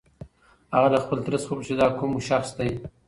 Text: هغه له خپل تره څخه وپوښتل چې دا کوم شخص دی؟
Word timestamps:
هغه 0.75 0.87
له 0.93 0.99
خپل 1.03 1.17
تره 1.25 1.37
څخه 1.41 1.51
وپوښتل 1.53 1.67
چې 1.67 1.73
دا 1.81 1.87
کوم 1.99 2.11
شخص 2.29 2.49
دی؟ 2.57 2.69